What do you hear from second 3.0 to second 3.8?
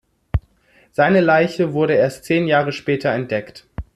entdeckt.